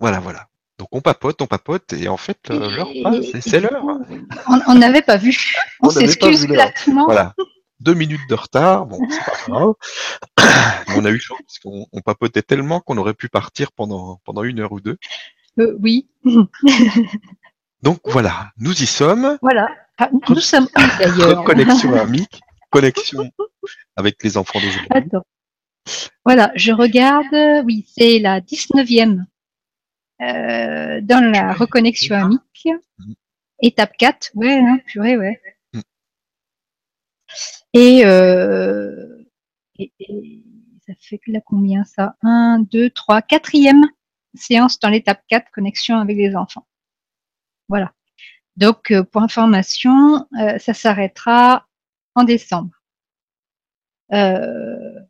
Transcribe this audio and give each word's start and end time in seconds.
Voilà, 0.00 0.20
voilà. 0.20 0.48
Donc 0.78 0.88
on 0.92 1.00
papote, 1.00 1.40
on 1.40 1.46
papote, 1.46 1.94
et 1.94 2.08
en 2.08 2.18
fait, 2.18 2.38
euh, 2.50 2.70
l'heure 2.70 2.90
passe, 3.02 3.40
c'est 3.40 3.60
l'heure. 3.60 3.82
On 4.68 4.74
n'avait 4.74 5.02
pas 5.02 5.16
vu. 5.16 5.54
On, 5.80 5.88
s'excuse 5.88 6.46
platement. 6.46 7.06
Voilà. 7.06 7.34
Deux 7.80 7.94
minutes 7.94 8.28
de 8.28 8.34
retard, 8.34 8.86
bon, 8.86 8.98
c'est 9.08 9.24
pas 9.24 9.36
grave. 9.48 9.74
on 10.96 11.04
a 11.04 11.10
eu 11.10 11.18
chaud 11.18 11.36
parce 11.38 11.58
qu'on 11.58 12.00
papotait 12.02 12.42
tellement 12.42 12.80
qu'on 12.80 12.98
aurait 12.98 13.14
pu 13.14 13.28
partir 13.28 13.72
pendant, 13.72 14.20
pendant 14.24 14.44
une 14.44 14.60
heure 14.60 14.72
ou 14.72 14.80
deux. 14.80 14.98
Euh, 15.58 15.76
oui. 15.80 16.08
Donc 17.82 18.00
voilà, 18.04 18.50
nous 18.58 18.82
y 18.82 18.86
sommes. 18.86 19.38
Voilà. 19.40 19.68
Ah, 19.98 20.10
nous 20.28 20.40
sommes 20.40 20.68
d'ailleurs. 20.98 21.44
Connexion 21.44 21.94
amique, 21.98 22.40
connexion 22.70 23.30
avec 23.96 24.22
les 24.22 24.36
enfants 24.36 24.60
d'aujourd'hui. 24.60 25.20
Voilà, 26.24 26.50
je 26.54 26.72
regarde, 26.72 27.64
oui, 27.64 27.86
c'est 27.96 28.18
la 28.18 28.40
19e 28.40 29.22
euh, 30.22 31.00
dans 31.02 31.32
la 31.32 31.52
reconnexion 31.52 32.16
amique. 32.16 32.68
Mm. 32.98 33.12
Étape 33.62 33.96
4, 33.96 34.30
ouais, 34.34 34.58
hein, 34.58 34.78
purée, 34.86 35.16
ouais. 35.16 35.40
Mm. 35.72 35.80
Euh, 37.76 39.24
et, 39.78 39.92
et, 39.98 40.42
ça 40.86 40.94
fait 41.00 41.20
là 41.26 41.40
combien 41.44 41.84
ça? 41.84 42.16
1, 42.22 42.60
2, 42.70 42.90
3, 42.90 43.22
quatrième 43.22 43.86
séance 44.34 44.78
dans 44.78 44.88
l'étape 44.88 45.22
4, 45.28 45.50
connexion 45.50 45.98
avec 45.98 46.16
les 46.16 46.36
enfants. 46.36 46.66
Voilà. 47.68 47.92
Donc, 48.56 48.90
euh, 48.90 49.02
pour 49.04 49.22
information, 49.22 50.26
euh, 50.40 50.58
ça 50.58 50.74
s'arrêtera 50.74 51.66
en 52.14 52.24
décembre. 52.24 52.70
Euh, 54.12 55.00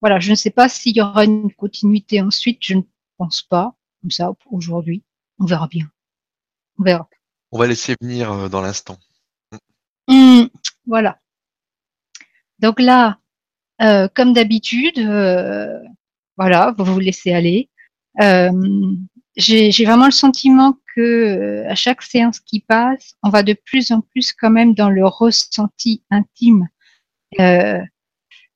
voilà, 0.00 0.20
je 0.20 0.30
ne 0.30 0.34
sais 0.36 0.50
pas 0.50 0.68
s'il 0.68 0.96
y 0.96 1.00
aura 1.00 1.24
une 1.24 1.52
continuité 1.52 2.20
ensuite, 2.20 2.58
je 2.60 2.74
ne 2.74 2.82
pense 3.16 3.42
pas, 3.42 3.74
comme 4.02 4.10
ça, 4.10 4.32
aujourd'hui. 4.50 5.02
On 5.38 5.46
verra 5.46 5.66
bien. 5.68 5.86
On 6.78 6.84
verra. 6.84 7.08
On 7.50 7.58
va 7.58 7.66
laisser 7.66 7.96
venir 8.00 8.50
dans 8.50 8.60
l'instant. 8.60 8.98
Mmh, 10.08 10.44
voilà. 10.86 11.18
Donc 12.58 12.80
là, 12.80 13.18
comme 14.14 14.32
d'habitude, 14.32 14.98
voilà, 16.36 16.74
vous 16.76 16.84
vous 16.84 17.00
laissez 17.00 17.32
aller. 17.32 17.70
J'ai 19.36 19.84
vraiment 19.84 20.06
le 20.06 20.12
sentiment 20.12 20.78
que 20.94 21.64
à 21.68 21.74
chaque 21.74 22.02
séance 22.02 22.40
qui 22.40 22.60
passe, 22.60 23.14
on 23.22 23.30
va 23.30 23.42
de 23.42 23.54
plus 23.54 23.90
en 23.92 24.00
plus 24.00 24.32
quand 24.32 24.50
même 24.50 24.74
dans 24.74 24.90
le 24.90 25.06
ressenti 25.06 26.04
intime. 26.10 26.68
Euh, 27.40 27.80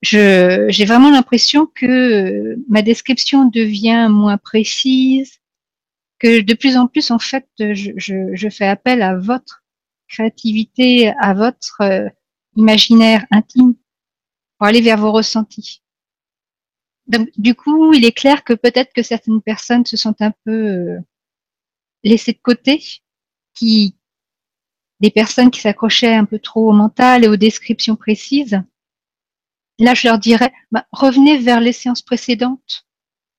j'ai 0.06 0.84
vraiment 0.84 1.10
l'impression 1.10 1.66
que 1.66 2.56
ma 2.68 2.82
description 2.82 3.46
devient 3.46 4.08
moins 4.10 4.38
précise, 4.38 5.38
que 6.18 6.40
de 6.40 6.54
plus 6.54 6.76
en 6.76 6.86
plus 6.86 7.10
en 7.10 7.18
fait 7.18 7.46
je, 7.58 7.92
je, 7.96 8.34
je 8.34 8.48
fais 8.48 8.66
appel 8.66 9.02
à 9.02 9.16
votre 9.16 9.64
créativité, 10.08 11.12
à 11.20 11.34
votre 11.34 11.80
euh, 11.80 12.08
imaginaire 12.56 13.26
intime 13.30 13.74
pour 14.58 14.66
aller 14.66 14.80
vers 14.80 14.98
vos 14.98 15.12
ressentis. 15.12 15.82
Donc 17.06 17.28
du 17.36 17.54
coup, 17.54 17.92
il 17.92 18.04
est 18.04 18.16
clair 18.16 18.44
que 18.44 18.52
peut-être 18.52 18.92
que 18.92 19.02
certaines 19.02 19.42
personnes 19.42 19.86
se 19.86 19.96
sentent 19.96 20.22
un 20.22 20.32
peu 20.44 20.52
euh, 20.52 20.98
laissées 22.02 22.32
de 22.32 22.41
côté, 22.42 22.82
qui 23.54 23.96
des 25.00 25.10
personnes 25.10 25.50
qui 25.50 25.60
s'accrochaient 25.60 26.14
un 26.14 26.24
peu 26.24 26.38
trop 26.38 26.70
au 26.70 26.72
mental 26.72 27.24
et 27.24 27.28
aux 27.28 27.36
descriptions 27.36 27.96
précises 27.96 28.62
Là, 29.78 29.94
je 29.94 30.08
leur 30.08 30.19
dirais, 30.19 30.52
bah, 30.70 30.86
revenez 30.92 31.38
vers 31.38 31.60
les 31.60 31.72
séances 31.72 32.02
précédentes 32.02 32.86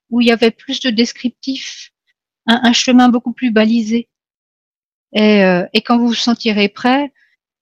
où 0.09 0.21
il 0.21 0.27
y 0.27 0.31
avait 0.31 0.51
plus 0.51 0.79
de 0.79 0.89
descriptifs, 0.89 1.91
un, 2.45 2.73
chemin 2.73 3.09
beaucoup 3.09 3.33
plus 3.33 3.51
balisé. 3.51 4.09
Et, 5.13 5.43
euh, 5.43 5.65
et, 5.73 5.81
quand 5.81 5.97
vous 5.97 6.09
vous 6.09 6.13
sentirez 6.13 6.69
prêt, 6.69 7.11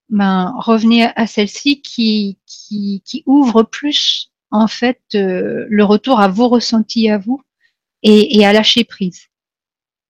ben, 0.09 0.53
revenez 0.58 1.06
à 1.16 1.25
celle-ci 1.25 1.81
qui, 1.81 2.38
qui, 2.46 3.02
qui, 3.06 3.24
ouvre 3.25 3.63
plus 3.63 4.31
en 4.52 4.68
fait 4.68 5.02
euh, 5.16 5.66
le 5.69 5.84
retour 5.84 6.19
à 6.19 6.28
vos 6.28 6.50
ressentis 6.50 7.09
à 7.09 7.18
vous 7.18 7.42
et, 8.03 8.38
et 8.38 8.46
à 8.46 8.53
lâcher 8.53 8.84
prise. 8.84 9.28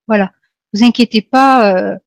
Voilà. 0.08 0.34
Vous 0.74 0.84
inquiétez 0.84 1.22
pas. 1.22 1.74
Euh, 1.74 1.98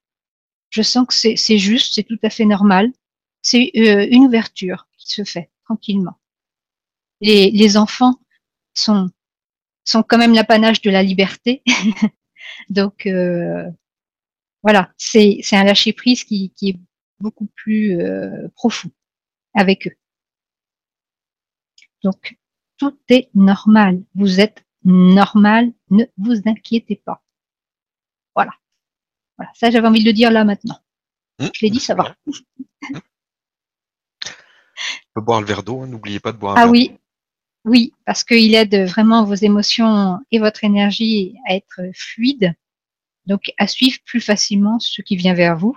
je 0.70 0.82
sens 0.82 1.06
que 1.06 1.14
c'est 1.14 1.58
juste, 1.58 1.94
c'est 1.94 2.02
tout 2.02 2.19
à 2.22 2.30
fait 2.30 2.44
normal. 2.44 2.92
C'est 3.40 3.70
une 3.75 4.26
ouverture 4.26 4.88
qui 4.98 5.10
se 5.10 5.25
fait 5.25 5.50
tranquillement 5.64 6.17
les, 7.20 7.50
les 7.50 7.76
enfants 7.76 8.14
sont, 8.74 9.10
sont 9.84 10.02
quand 10.02 10.18
même 10.18 10.34
l'apanage 10.34 10.80
de 10.82 10.90
la 10.90 11.02
liberté. 11.02 11.62
Donc 12.70 13.06
euh, 13.06 13.64
voilà, 14.62 14.92
c'est 14.96 15.40
un 15.52 15.64
lâcher 15.64 15.92
prise 15.92 16.24
qui, 16.24 16.52
qui, 16.56 16.70
est 16.70 16.80
beaucoup 17.20 17.46
plus 17.54 18.00
euh, 18.00 18.48
profond 18.54 18.90
avec 19.54 19.86
eux. 19.86 19.96
Donc 22.02 22.38
tout 22.76 22.96
est 23.08 23.28
normal. 23.34 24.02
Vous 24.14 24.40
êtes 24.40 24.64
normal. 24.84 25.72
Ne 25.90 26.04
vous 26.16 26.36
inquiétez 26.46 26.96
pas. 26.96 27.22
Voilà. 28.34 28.52
Voilà. 29.36 29.52
Ça, 29.54 29.70
j'avais 29.70 29.88
envie 29.88 30.00
de 30.00 30.06
le 30.06 30.12
dire 30.12 30.30
là 30.30 30.44
maintenant. 30.44 30.78
Mmh. 31.38 31.46
Je 31.54 31.66
l'ai 31.66 31.70
dit, 31.70 31.80
ça 31.80 31.94
va. 31.94 32.16
Mmh. 32.26 32.32
On 34.24 35.20
peut 35.20 35.20
boire 35.22 35.40
le 35.40 35.46
verre 35.46 35.62
d'eau. 35.62 35.80
Hein. 35.80 35.86
N'oubliez 35.88 36.20
pas 36.20 36.32
de 36.32 36.38
boire 36.38 36.56
un 36.56 36.60
ah 36.60 36.64
verre 36.64 36.72
oui, 36.72 36.98
oui, 37.64 37.92
parce 38.06 38.24
qu'il 38.24 38.54
aide 38.54 38.74
vraiment 38.88 39.24
vos 39.24 39.34
émotions 39.34 40.19
et 40.30 40.38
votre 40.38 40.64
énergie 40.64 41.34
à 41.46 41.54
être 41.54 41.80
fluide, 41.94 42.54
donc 43.26 43.52
à 43.58 43.66
suivre 43.66 43.98
plus 44.04 44.20
facilement 44.20 44.78
ce 44.78 45.02
qui 45.02 45.16
vient 45.16 45.34
vers 45.34 45.56
vous. 45.56 45.76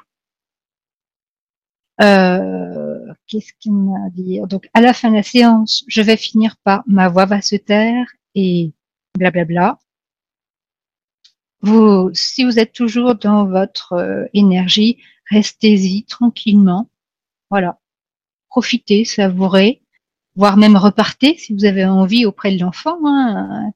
Euh, 2.02 3.14
Qu'est-ce 3.28 3.54
qu'il 3.60 3.74
m'a 3.74 4.10
dit 4.12 4.40
Donc 4.48 4.70
à 4.74 4.82
la 4.82 4.94
fin 4.94 5.10
de 5.10 5.16
la 5.16 5.24
séance, 5.24 5.84
je 5.88 6.02
vais 6.02 6.18
finir 6.18 6.58
par 6.64 6.84
ma 6.88 7.10
voix 7.10 7.26
va 7.26 7.42
se 7.42 7.56
taire 7.56 8.06
et 8.36 8.74
blablabla. 9.18 9.78
Vous, 11.62 12.10
si 12.14 12.44
vous 12.44 12.58
êtes 12.60 12.74
toujours 12.74 13.16
dans 13.16 13.46
votre 13.46 13.94
euh, 13.94 14.26
énergie, 14.34 14.98
restez-y 15.30 16.04
tranquillement. 16.06 16.90
Voilà. 17.50 17.80
Profitez, 18.50 19.06
savourez 19.06 19.82
voire 20.42 20.58
même 20.58 20.76
repartez 20.76 21.38
si 21.38 21.54
vous 21.54 21.66
avez 21.66 21.86
envie 21.86 22.26
auprès 22.26 22.52
de 22.56 22.60
l'enfant. 22.60 22.98
Hein. 23.06 23.72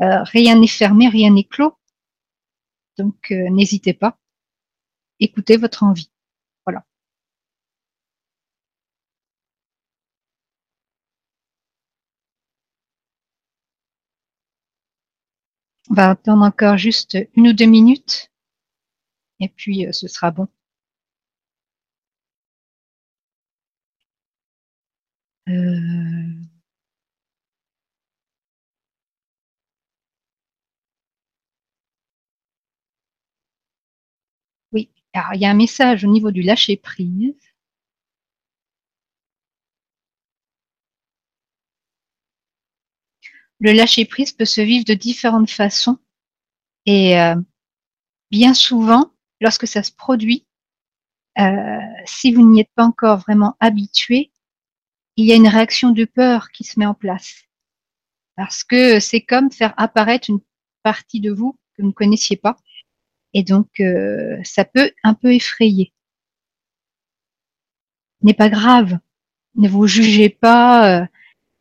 Euh, 0.00 0.22
rien 0.24 0.58
n'est 0.58 0.66
fermé, 0.66 1.08
rien 1.08 1.30
n'est 1.30 1.44
clos. 1.44 1.74
Donc 2.96 3.30
euh, 3.30 3.50
n'hésitez 3.50 3.92
pas. 3.92 4.18
Écoutez 5.20 5.58
votre 5.58 5.82
envie. 5.82 6.10
Voilà. 6.64 6.84
On 15.90 15.94
va 15.94 16.10
attendre 16.10 16.42
encore 16.42 16.78
juste 16.78 17.18
une 17.36 17.48
ou 17.48 17.52
deux 17.52 17.66
minutes 17.66 18.30
et 19.40 19.48
puis 19.48 19.86
euh, 19.86 19.92
ce 19.92 20.08
sera 20.08 20.30
bon. 20.30 20.48
Euh, 25.52 26.42
oui, 34.72 34.90
alors 35.14 35.34
il 35.34 35.40
y 35.40 35.46
a 35.46 35.50
un 35.50 35.54
message 35.54 36.04
au 36.04 36.08
niveau 36.08 36.30
du 36.30 36.42
lâcher 36.42 36.76
prise. 36.76 37.34
Le 43.60 43.72
lâcher 43.72 44.04
prise 44.04 44.32
peut 44.32 44.44
se 44.44 44.60
vivre 44.60 44.84
de 44.84 44.94
différentes 44.94 45.50
façons 45.50 45.98
et 46.86 47.20
euh, 47.20 47.36
bien 48.32 48.54
souvent, 48.54 49.12
lorsque 49.40 49.68
ça 49.68 49.82
se 49.84 49.92
produit, 49.92 50.46
euh, 51.40 51.78
si 52.06 52.34
vous 52.34 52.48
n'y 52.48 52.62
êtes 52.62 52.72
pas 52.76 52.84
encore 52.86 53.18
vraiment 53.20 53.56
habitué, 53.60 54.31
il 55.16 55.26
y 55.26 55.32
a 55.32 55.36
une 55.36 55.48
réaction 55.48 55.90
de 55.90 56.04
peur 56.04 56.50
qui 56.50 56.64
se 56.64 56.78
met 56.78 56.86
en 56.86 56.94
place. 56.94 57.44
Parce 58.36 58.64
que 58.64 58.98
c'est 59.00 59.20
comme 59.20 59.50
faire 59.50 59.74
apparaître 59.76 60.30
une 60.30 60.40
partie 60.82 61.20
de 61.20 61.30
vous 61.30 61.58
que 61.74 61.82
vous 61.82 61.88
ne 61.88 61.92
connaissiez 61.92 62.36
pas. 62.36 62.56
Et 63.34 63.42
donc, 63.42 63.80
euh, 63.80 64.38
ça 64.44 64.64
peut 64.64 64.92
un 65.02 65.14
peu 65.14 65.32
effrayer. 65.34 65.92
N'est 68.22 68.34
pas 68.34 68.48
grave. 68.48 68.98
Ne 69.54 69.68
vous 69.68 69.86
jugez 69.86 70.28
pas. 70.28 71.02
Euh, 71.02 71.06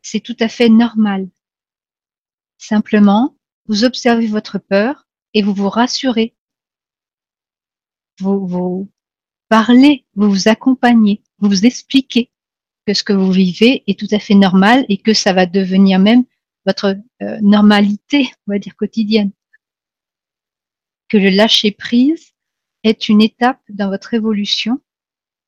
c'est 0.01 0.21
tout 0.21 0.35
à 0.39 0.47
fait 0.47 0.69
normal. 0.69 1.29
Simplement, 2.57 3.35
vous 3.67 3.83
observez 3.83 4.27
votre 4.27 4.59
peur 4.59 5.07
et 5.33 5.41
vous 5.41 5.53
vous 5.53 5.69
rassurez. 5.69 6.35
Vous, 8.19 8.45
vous 8.45 8.91
parlez, 9.49 10.05
vous 10.15 10.29
vous 10.29 10.47
accompagnez, 10.47 11.21
vous 11.39 11.49
vous 11.49 11.65
expliquez 11.65 12.31
que 12.91 12.97
ce 12.97 13.05
que 13.05 13.13
vous 13.13 13.31
vivez 13.31 13.83
est 13.87 13.97
tout 13.97 14.07
à 14.11 14.19
fait 14.19 14.35
normal 14.35 14.85
et 14.89 14.97
que 14.97 15.13
ça 15.13 15.31
va 15.31 15.45
devenir 15.45 15.97
même 15.97 16.25
votre 16.65 16.97
euh, 17.21 17.39
normalité, 17.41 18.29
on 18.45 18.51
va 18.51 18.59
dire 18.59 18.75
quotidienne. 18.75 19.31
que 21.07 21.17
le 21.17 21.29
lâcher 21.29 21.71
prise 21.71 22.33
est 22.83 23.07
une 23.07 23.21
étape 23.21 23.61
dans 23.69 23.89
votre 23.89 24.13
évolution, 24.13 24.81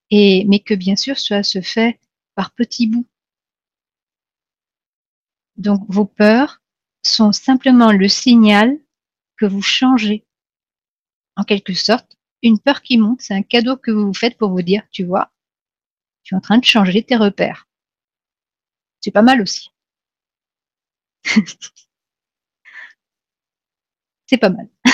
et, 0.10 0.46
mais 0.46 0.60
que 0.60 0.74
bien 0.74 0.96
sûr 0.96 1.18
cela 1.18 1.44
se 1.44 1.62
fait 1.62 2.00
par 2.36 2.52
petits 2.52 2.88
bouts. 2.88 3.08
Donc 5.58 5.82
vos 5.90 6.06
peurs 6.06 6.62
sont 7.02 7.34
simplement 7.34 7.92
le 7.92 8.08
signal 8.08 8.80
que 9.38 9.46
vous 9.46 9.62
changez. 9.62 10.26
En 11.36 11.44
quelque 11.44 11.74
sorte, 11.74 12.18
une 12.42 12.60
peur 12.60 12.82
qui 12.82 12.98
monte, 12.98 13.22
c'est 13.22 13.34
un 13.34 13.44
cadeau 13.44 13.76
que 13.76 13.92
vous 13.92 14.08
vous 14.08 14.14
faites 14.14 14.38
pour 14.38 14.52
vous 14.52 14.62
dire, 14.62 14.84
tu 14.92 15.04
vois, 15.04 15.34
tu 16.34 16.36
es 16.36 16.38
en 16.38 16.42
train 16.42 16.58
de 16.58 16.66
changer 16.66 17.04
tes 17.04 17.16
repères. 17.16 17.68
C'est 19.02 19.12
pas 19.12 19.22
mal 19.22 19.40
aussi. 19.42 19.70
c'est 24.26 24.38
pas 24.38 24.50
mal. 24.50 24.68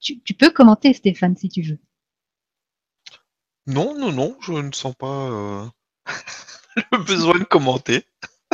tu, 0.00 0.20
tu, 0.20 0.34
peux 0.34 0.50
commenter, 0.50 0.92
Stéphane, 0.92 1.36
si 1.36 1.48
tu 1.48 1.62
veux. 1.62 1.78
Non, 3.66 3.98
non, 3.98 4.12
non, 4.12 4.36
je 4.40 4.52
ne 4.52 4.70
sens 4.72 4.94
pas 4.94 5.30
euh, 5.30 5.68
le 6.92 6.98
besoin 7.04 7.38
de 7.38 7.44
commenter. 7.44 8.06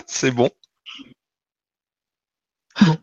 c'est 0.06 0.30
bon. 0.30 0.50
bon. 2.80 2.96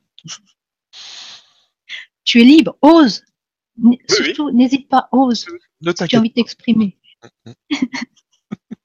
Tu 2.24 2.42
es 2.42 2.44
libre, 2.44 2.78
ose. 2.82 3.24
Oui, 3.78 4.00
Surtout, 4.08 4.48
oui. 4.48 4.54
n'hésite 4.54 4.88
pas, 4.88 5.10
ose. 5.12 5.46
Ne 5.84 5.92
tu 5.92 6.04
as 6.04 6.20
envie 6.20 6.30
de 6.30 6.34
t'exprimer. 6.34 6.98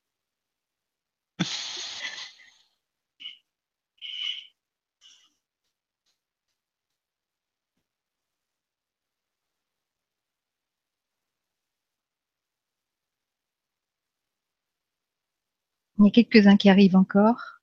Il 15.98 16.06
y 16.06 16.08
a 16.08 16.10
quelques-uns 16.10 16.56
qui 16.56 16.70
arrivent 16.70 16.96
encore. 16.96 17.57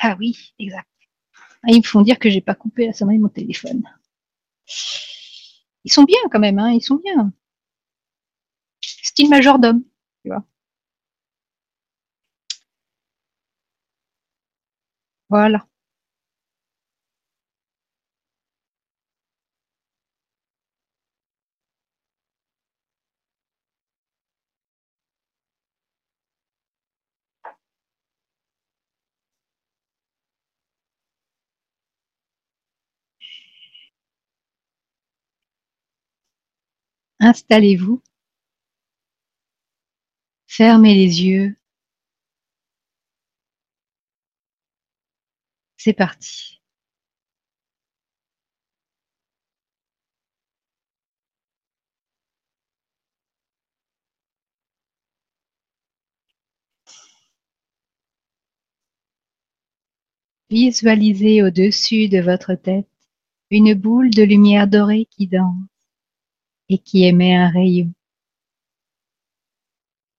Ah 0.00 0.16
oui, 0.18 0.54
exact. 0.58 0.88
Ah, 1.64 1.68
ils 1.70 1.78
me 1.78 1.82
font 1.84 2.02
dire 2.02 2.18
que 2.18 2.30
j'ai 2.30 2.40
pas 2.42 2.54
coupé 2.56 2.86
la 2.86 2.92
sonnerie 2.94 3.18
de 3.18 3.22
mon 3.24 3.28
téléphone. 3.30 3.84
Ils 5.84 5.92
sont 5.92 6.04
bien 6.04 6.20
quand 6.30 6.38
même, 6.38 6.60
hein, 6.60 6.70
ils 6.70 6.80
sont 6.82 7.00
bien. 7.02 7.32
Style 8.82 9.28
majordome, 9.30 9.82
tu 10.22 10.28
vois. 10.30 10.44
Voilà. 15.30 15.66
Installez-vous. 37.20 38.02
Fermez 40.48 40.94
les 40.94 41.22
yeux. 41.22 41.56
C'est 45.76 45.92
parti. 45.94 46.60
Visualisez 60.50 61.42
au-dessus 61.42 62.08
de 62.08 62.20
votre 62.20 62.54
tête 62.54 62.88
une 63.50 63.74
boule 63.74 64.10
de 64.10 64.22
lumière 64.22 64.66
dorée 64.66 65.06
qui 65.10 65.26
danse 65.26 65.77
et 66.68 66.78
qui 66.78 67.04
émet 67.04 67.36
un 67.36 67.50
rayon. 67.50 67.92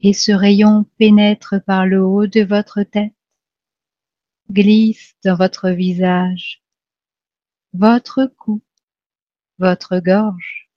Et 0.02 0.14
ce 0.14 0.32
rayon 0.32 0.86
pénètre 0.98 1.56
par 1.66 1.86
le 1.86 2.04
haut 2.04 2.28
de 2.28 2.42
votre 2.42 2.84
tête, 2.84 3.14
glisse 4.52 5.16
dans 5.24 5.36
votre 5.36 5.70
visage, 5.70 6.64
votre 7.74 8.26
cou, 8.26 8.62
votre 9.58 10.00
gorge, 10.00 10.70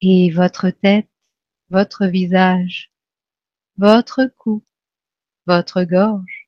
et 0.00 0.30
votre 0.30 0.70
tête, 0.70 1.08
votre 1.70 2.06
visage, 2.06 2.92
votre 3.76 4.26
cou, 4.36 4.64
votre 5.46 5.84
gorge 5.84 6.46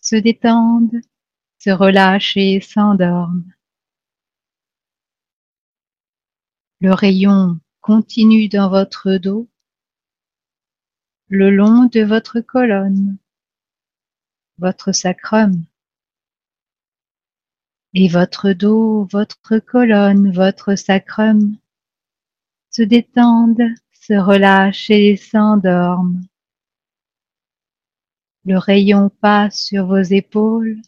se 0.00 0.16
détendent, 0.16 1.00
se 1.58 1.70
relâchent 1.70 2.36
et 2.36 2.60
s'endorment. 2.60 3.52
Le 6.82 6.92
rayon 6.92 7.60
continue 7.80 8.48
dans 8.48 8.68
votre 8.68 9.12
dos, 9.12 9.48
le 11.28 11.48
long 11.48 11.84
de 11.84 12.00
votre 12.00 12.40
colonne, 12.40 13.18
votre 14.58 14.90
sacrum. 14.90 15.64
Et 17.94 18.08
votre 18.08 18.50
dos, 18.52 19.04
votre 19.12 19.60
colonne, 19.60 20.32
votre 20.32 20.74
sacrum 20.74 21.56
se 22.70 22.82
détendent, 22.82 23.62
se 23.92 24.14
relâchent 24.14 24.90
et 24.90 25.16
s'endorment. 25.16 26.26
Le 28.44 28.58
rayon 28.58 29.08
passe 29.08 29.66
sur 29.66 29.86
vos 29.86 30.02
épaules, 30.02 30.82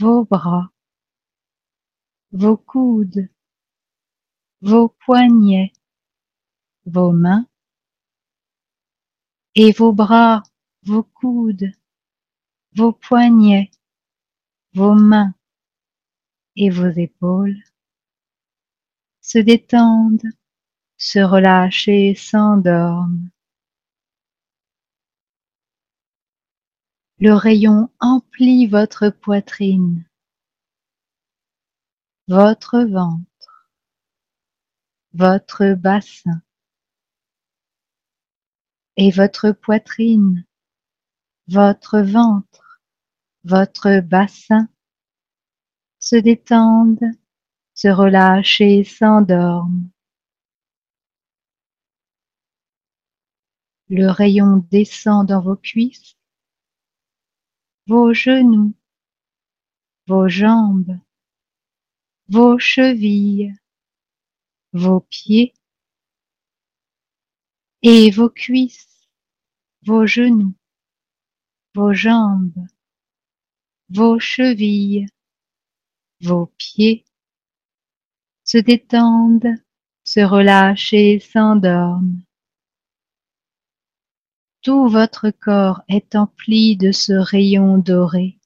vos 0.00 0.24
bras, 0.24 0.72
vos 2.32 2.56
coudes, 2.56 3.28
vos 4.60 4.88
poignets, 5.04 5.72
vos 6.86 7.12
mains 7.12 7.46
et 9.54 9.72
vos 9.72 9.92
bras, 9.92 10.42
vos 10.82 11.04
coudes, 11.04 11.70
vos 12.76 12.92
poignets, 12.92 13.70
vos 14.74 14.94
mains 14.94 15.34
et 16.56 16.70
vos 16.70 16.88
épaules 16.88 17.62
se 19.28 19.38
détendent, 19.38 20.32
se 20.96 21.18
relâchent 21.18 21.88
et 21.88 22.14
s'endorment. 22.14 23.28
Le 27.18 27.34
rayon 27.34 27.90
emplit 28.00 28.66
votre 28.66 29.10
poitrine, 29.10 30.08
votre 32.28 32.84
ventre, 32.84 33.27
votre 35.14 35.74
bassin 35.74 36.42
et 38.96 39.10
votre 39.10 39.52
poitrine, 39.52 40.44
votre 41.46 42.00
ventre, 42.00 42.82
votre 43.44 44.00
bassin 44.00 44.68
se 45.98 46.16
détendent, 46.16 47.10
se 47.74 47.88
relâchent 47.88 48.60
et 48.60 48.84
s'endorment. 48.84 49.90
Le 53.88 54.10
rayon 54.10 54.58
descend 54.70 55.26
dans 55.26 55.40
vos 55.40 55.56
cuisses, 55.56 56.16
vos 57.86 58.12
genoux, 58.12 58.74
vos 60.06 60.28
jambes, 60.28 60.98
vos 62.28 62.58
chevilles, 62.58 63.54
vos 64.72 65.00
pieds 65.00 65.54
et 67.82 68.10
vos 68.10 68.30
cuisses, 68.30 69.08
vos 69.86 70.06
genoux, 70.06 70.54
vos 71.74 71.92
jambes, 71.92 72.66
vos 73.88 74.18
chevilles, 74.18 75.06
vos 76.20 76.46
pieds 76.58 77.04
se 78.44 78.58
détendent, 78.58 79.54
se 80.04 80.20
relâchent 80.20 80.92
et 80.92 81.20
s'endorment. 81.20 82.22
Tout 84.62 84.88
votre 84.88 85.30
corps 85.30 85.82
est 85.88 86.16
empli 86.16 86.76
de 86.76 86.92
ce 86.92 87.12
rayon 87.12 87.78
doré 87.78 88.38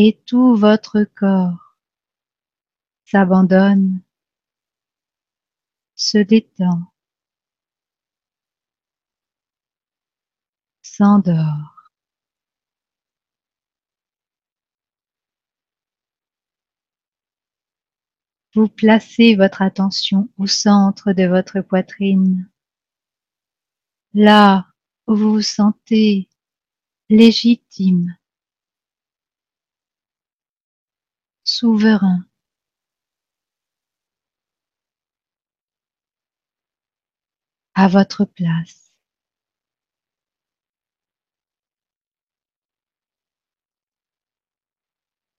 et 0.00 0.22
tout 0.26 0.54
votre 0.54 1.02
corps 1.02 1.76
s'abandonne, 3.04 4.00
se 5.98 6.18
détend, 6.18 6.92
s'endort. 10.80 11.74
Vous 18.54 18.68
placez 18.68 19.34
votre 19.34 19.60
attention 19.60 20.30
au 20.38 20.46
centre 20.46 21.12
de 21.12 21.24
votre 21.24 21.60
poitrine, 21.60 22.48
là 24.14 24.68
où 25.08 25.16
vous 25.16 25.32
vous 25.32 25.42
sentez 25.42 26.28
légitime, 27.08 28.16
souverain. 31.42 32.27
À 37.78 37.86
votre 37.86 38.24
place. 38.24 38.92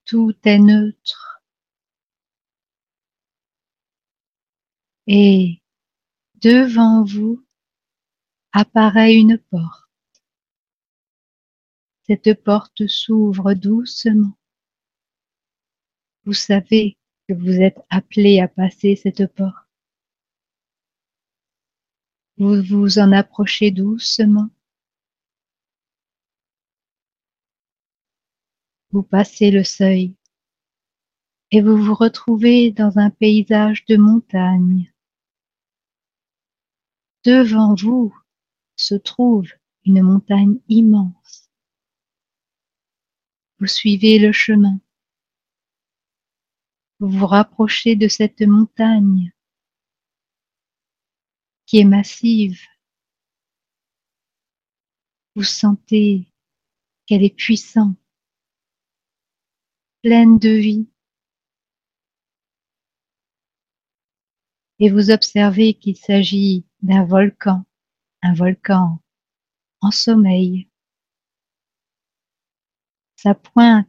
Tout 0.06 0.34
est 0.46 0.58
neutre. 0.58 1.44
Et 5.06 5.62
devant 6.36 7.04
vous 7.04 7.46
apparaît 8.54 9.18
une 9.18 9.38
porte. 9.38 9.90
Cette 12.04 12.42
porte 12.42 12.88
s'ouvre 12.88 13.54
doucement. 13.54 14.38
Vous 16.24 16.34
savez 16.34 16.98
que 17.28 17.34
vous 17.34 17.60
êtes 17.60 17.80
appelé 17.90 18.40
à 18.40 18.48
passer 18.48 18.96
cette 18.96 19.28
porte. 19.36 19.69
Vous 22.40 22.64
vous 22.64 23.00
en 23.00 23.12
approchez 23.12 23.70
doucement. 23.70 24.50
Vous 28.92 29.04
passez 29.04 29.52
le 29.52 29.66
seuil 29.66 30.16
et 31.52 31.62
vous 31.62 31.76
vous 31.76 31.94
retrouvez 31.94 32.72
dans 32.72 32.98
un 32.98 33.10
paysage 33.10 33.84
de 33.88 33.98
montagne. 33.98 34.90
Devant 37.26 37.76
vous 37.76 38.18
se 38.78 38.96
trouve 38.96 39.50
une 39.84 40.02
montagne 40.02 40.60
immense. 40.70 41.52
Vous 43.60 43.68
suivez 43.68 44.18
le 44.18 44.32
chemin. 44.32 44.80
Vous 47.02 47.10
vous 47.10 47.28
rapprochez 47.28 47.98
de 47.98 48.08
cette 48.08 48.42
montagne 48.44 49.34
qui 51.70 51.78
est 51.78 51.86
massive. 51.86 52.60
Vous 55.36 55.44
sentez 55.44 56.34
qu'elle 57.06 57.24
est 57.24 57.36
puissante, 57.36 57.96
pleine 60.02 60.40
de 60.40 60.50
vie. 60.50 60.90
Et 64.80 64.90
vous 64.90 65.12
observez 65.12 65.76
qu'il 65.76 65.96
s'agit 65.96 66.66
d'un 66.82 67.06
volcan, 67.06 67.64
un 68.24 68.34
volcan 68.34 69.00
en 69.82 69.92
sommeil. 69.92 70.68
Sa 73.16 73.36
pointe 73.36 73.88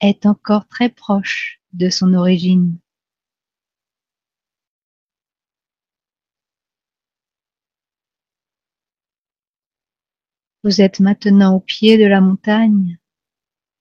est 0.00 0.24
encore 0.24 0.66
très 0.68 0.88
proche 0.88 1.60
de 1.74 1.90
son 1.90 2.14
origine. 2.14 2.78
Vous 10.64 10.80
êtes 10.80 10.98
maintenant 10.98 11.56
au 11.56 11.60
pied 11.60 11.98
de 11.98 12.06
la 12.06 12.22
montagne 12.22 12.98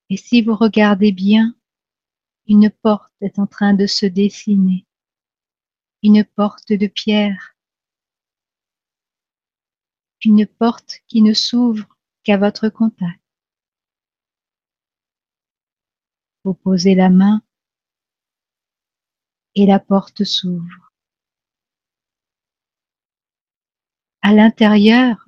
et 0.09 0.17
si 0.17 0.41
vous 0.41 0.53
regardez 0.53 1.13
bien, 1.13 1.55
une 2.45 2.69
porte 2.69 3.13
est 3.21 3.39
en 3.39 3.47
train 3.47 3.73
de 3.73 3.87
se 3.87 4.05
dessiner, 4.05 4.85
une 6.03 6.25
porte 6.25 6.73
de 6.73 6.87
pierre, 6.87 7.55
une 10.25 10.45
porte 10.45 10.99
qui 11.07 11.21
ne 11.21 11.33
s'ouvre 11.33 11.87
qu'à 12.23 12.35
votre 12.35 12.67
contact. 12.67 13.21
Vous 16.43 16.53
posez 16.53 16.95
la 16.95 17.09
main 17.09 17.41
et 19.55 19.65
la 19.65 19.79
porte 19.79 20.25
s'ouvre. 20.25 20.91
À 24.21 24.33
l'intérieur, 24.33 25.22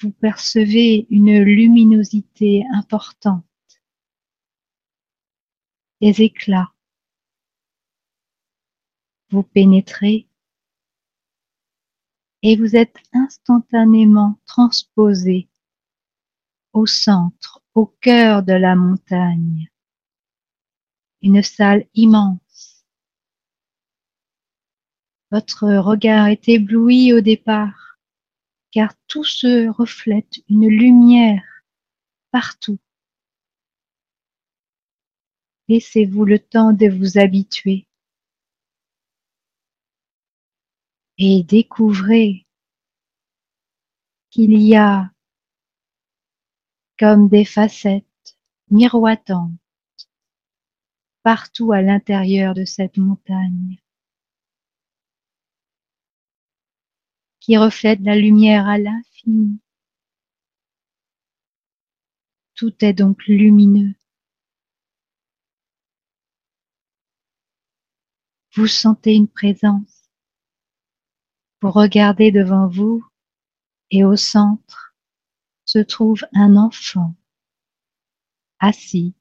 vous 0.00 0.12
percevez 0.12 1.06
une 1.10 1.38
luminosité 1.42 2.64
importante, 2.72 3.44
des 6.00 6.22
éclats. 6.22 6.72
Vous 9.30 9.42
pénétrez 9.42 10.28
et 12.42 12.56
vous 12.56 12.76
êtes 12.76 12.98
instantanément 13.12 14.38
transposé 14.44 15.48
au 16.72 16.86
centre, 16.86 17.62
au 17.74 17.86
cœur 17.86 18.42
de 18.42 18.52
la 18.52 18.76
montagne. 18.76 19.68
Une 21.22 21.42
salle 21.42 21.86
immense. 21.94 22.84
Votre 25.32 25.66
regard 25.78 26.28
est 26.28 26.48
ébloui 26.48 27.12
au 27.12 27.20
départ 27.20 27.85
car 28.70 28.94
tout 29.06 29.24
se 29.24 29.68
reflète 29.68 30.40
une 30.48 30.68
lumière 30.68 31.42
partout. 32.30 32.78
Laissez-vous 35.68 36.24
le 36.24 36.38
temps 36.38 36.72
de 36.72 36.86
vous 36.86 37.18
habituer 37.18 37.86
et 41.18 41.42
découvrez 41.42 42.46
qu'il 44.30 44.60
y 44.60 44.76
a 44.76 45.10
comme 46.98 47.28
des 47.28 47.44
facettes 47.44 48.38
miroitantes 48.70 49.52
partout 51.22 51.72
à 51.72 51.82
l'intérieur 51.82 52.54
de 52.54 52.64
cette 52.64 52.98
montagne. 52.98 53.78
Qui 57.46 57.56
reflète 57.56 58.00
la 58.00 58.16
lumière 58.16 58.66
à 58.66 58.76
l'infini. 58.76 59.60
Tout 62.56 62.74
est 62.84 62.92
donc 62.92 63.24
lumineux. 63.28 63.94
Vous 68.56 68.66
sentez 68.66 69.14
une 69.14 69.28
présence. 69.28 70.10
Vous 71.60 71.70
regardez 71.70 72.32
devant 72.32 72.66
vous 72.66 73.06
et 73.92 74.02
au 74.02 74.16
centre 74.16 74.96
se 75.66 75.78
trouve 75.78 76.26
un 76.34 76.56
enfant 76.56 77.14
assis 78.58 79.14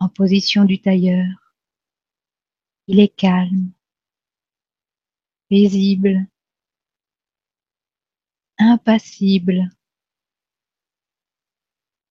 en 0.00 0.08
position 0.08 0.64
du 0.64 0.80
tailleur. 0.80 1.54
Il 2.88 2.98
est 2.98 3.14
calme, 3.14 3.70
paisible 5.48 6.26
impassible. 8.60 9.70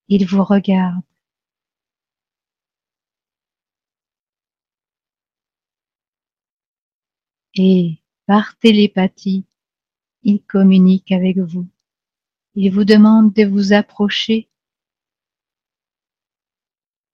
Il 0.07 0.25
vous 0.25 0.43
regarde. 0.43 1.03
Et 7.55 7.99
par 8.25 8.57
télépathie, 8.57 9.45
il 10.23 10.41
communique 10.43 11.11
avec 11.11 11.37
vous. 11.37 11.67
Il 12.55 12.71
vous 12.73 12.85
demande 12.85 13.33
de 13.33 13.45
vous 13.45 13.73
approcher 13.73 14.49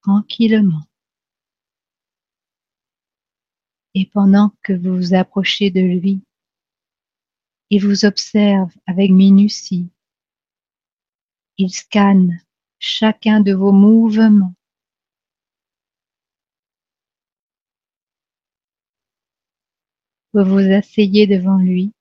tranquillement. 0.01 0.83
Et 3.93 4.05
pendant 4.05 4.51
que 4.61 4.73
vous 4.73 4.95
vous 4.95 5.13
approchez 5.13 5.71
de 5.71 5.79
lui, 5.79 6.21
il 7.69 7.86
vous 7.86 8.05
observe 8.05 8.72
avec 8.86 9.12
minutie. 9.12 9.89
Il 11.57 11.69
scanne 11.69 12.39
chacun 12.79 13.39
de 13.39 13.53
vos 13.53 13.72
mouvements. 13.72 14.53
Vous 20.34 20.43
vous 20.43 20.72
asseyez 20.74 21.27
devant 21.27 21.57
lui 21.57 21.93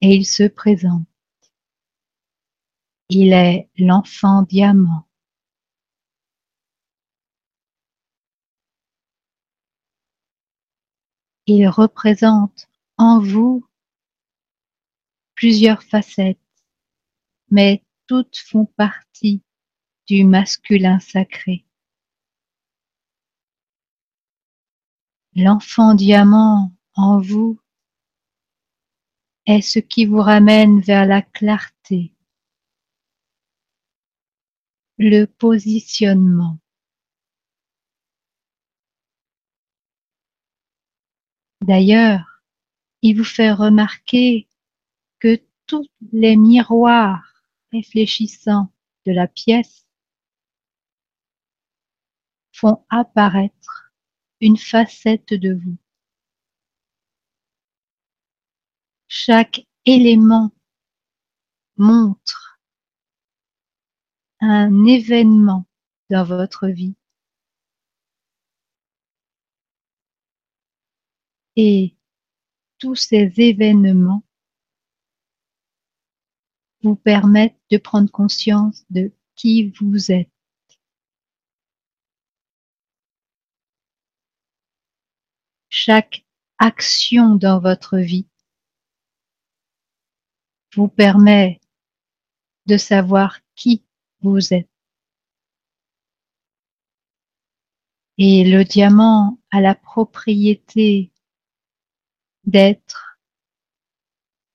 et 0.00 0.14
il 0.14 0.24
se 0.24 0.44
présente. 0.44 1.06
Il 3.08 3.32
est 3.32 3.68
l'enfant 3.76 4.42
diamant. 4.42 5.08
Il 11.46 11.66
représente 11.68 12.67
en 12.98 13.20
vous 13.20 13.64
plusieurs 15.34 15.82
facettes, 15.84 16.38
mais 17.50 17.84
toutes 18.08 18.36
font 18.36 18.66
partie 18.66 19.42
du 20.08 20.24
masculin 20.24 20.98
sacré. 20.98 21.64
L'enfant 25.34 25.94
diamant 25.94 26.72
en 26.94 27.20
vous 27.20 27.60
est 29.46 29.60
ce 29.60 29.78
qui 29.78 30.04
vous 30.04 30.20
ramène 30.20 30.80
vers 30.80 31.06
la 31.06 31.22
clarté, 31.22 32.12
le 34.98 35.26
positionnement. 35.26 36.58
D'ailleurs, 41.60 42.27
il 43.02 43.16
vous 43.16 43.24
fait 43.24 43.52
remarquer 43.52 44.48
que 45.20 45.40
tous 45.66 45.88
les 46.12 46.36
miroirs 46.36 47.44
réfléchissants 47.72 48.72
de 49.06 49.12
la 49.12 49.28
pièce 49.28 49.86
font 52.52 52.84
apparaître 52.88 53.92
une 54.40 54.56
facette 54.56 55.34
de 55.34 55.54
vous. 55.54 55.76
Chaque 59.08 59.66
élément 59.84 60.52
montre 61.76 62.60
un 64.40 64.84
événement 64.84 65.66
dans 66.10 66.24
votre 66.24 66.68
vie. 66.68 66.94
Et 71.56 71.97
tous 72.78 72.94
ces 72.94 73.32
événements 73.36 74.22
vous 76.82 76.96
permettent 76.96 77.60
de 77.70 77.78
prendre 77.78 78.10
conscience 78.10 78.84
de 78.90 79.12
qui 79.34 79.70
vous 79.80 80.12
êtes. 80.12 80.30
Chaque 85.68 86.24
action 86.58 87.34
dans 87.36 87.60
votre 87.60 87.98
vie 87.98 88.26
vous 90.74 90.88
permet 90.88 91.60
de 92.66 92.76
savoir 92.76 93.40
qui 93.54 93.84
vous 94.20 94.52
êtes. 94.52 94.68
Et 98.18 98.44
le 98.44 98.64
diamant 98.64 99.38
a 99.50 99.60
la 99.60 99.74
propriété 99.76 101.12
d'être 102.48 103.20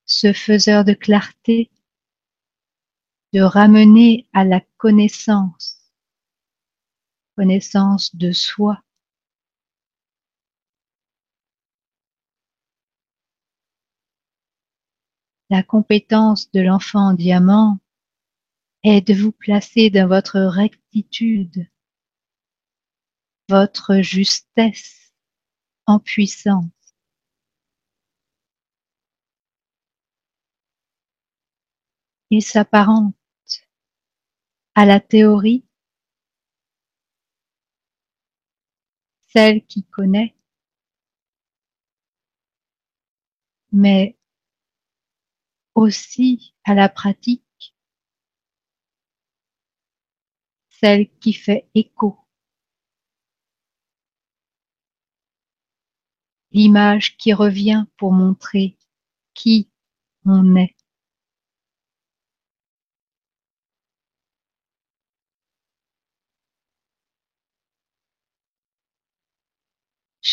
ce 0.05 0.33
faiseur 0.33 0.83
de 0.83 0.93
clarté, 0.93 1.69
de 3.33 3.41
ramener 3.41 4.27
à 4.33 4.43
la 4.43 4.61
connaissance, 4.77 5.93
connaissance 7.37 8.15
de 8.15 8.31
soi. 8.31 8.83
La 15.51 15.61
compétence 15.61 16.49
de 16.51 16.61
l'enfant 16.61 17.13
diamant 17.13 17.77
est 18.81 19.07
de 19.07 19.13
vous 19.13 19.31
placer 19.31 19.91
dans 19.91 20.07
votre 20.07 20.39
rectitude, 20.39 21.69
votre 23.49 24.01
justesse 24.01 25.13
en 25.85 25.99
puissance. 25.99 26.82
S'apparente 32.41 33.15
à 34.75 34.85
la 34.85 34.99
théorie, 34.99 35.65
celle 39.27 39.65
qui 39.65 39.83
connaît, 39.83 40.35
mais 43.71 44.15
aussi 45.75 46.53
à 46.63 46.75
la 46.75 46.89
pratique, 46.89 47.75
celle 50.69 51.09
qui 51.19 51.33
fait 51.33 51.67
écho. 51.73 52.19
L'image 56.51 57.17
qui 57.17 57.33
revient 57.33 57.85
pour 57.97 58.11
montrer 58.11 58.77
qui 59.33 59.71
on 60.25 60.55
est. 60.55 60.75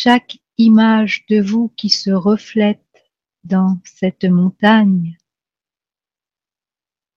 chaque 0.03 0.39
image 0.57 1.27
de 1.27 1.43
vous 1.43 1.69
qui 1.77 1.91
se 1.91 2.11
reflète 2.11 2.81
dans 3.45 3.79
cette 3.85 4.25
montagne 4.25 5.19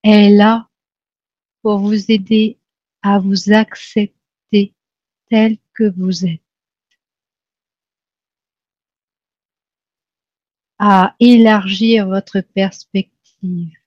est 0.04 0.30
là 0.30 0.70
pour 1.62 1.80
vous 1.80 2.12
aider 2.12 2.60
à 3.02 3.20
vous 3.20 3.54
accepter 3.54 4.74
tel 5.30 5.58
que 5.74 5.90
vous 5.98 6.26
êtes, 6.26 6.42
à 10.78 11.16
élargir 11.22 12.10
votre 12.10 12.42
perspective, 12.42 13.78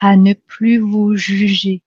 à 0.00 0.18
ne 0.18 0.34
plus 0.34 0.76
vous 0.76 1.16
juger, 1.16 1.82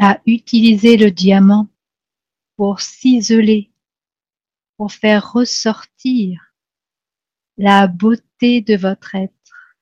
à 0.00 0.20
utiliser 0.26 0.96
le 0.96 1.10
diamant 1.10 1.68
pour 2.56 2.80
ciseler, 2.80 3.70
pour 4.76 4.92
faire 4.92 5.32
ressortir 5.32 6.54
la 7.58 7.86
beauté 7.86 8.62
de 8.62 8.76
votre 8.76 9.14
être, 9.14 9.76